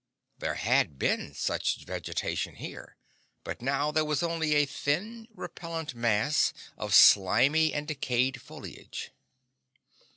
[0.39, 2.97] There had been such vegetation here,
[3.43, 9.11] but now there was only a thin, repellent mass of slimy and decaying foliage.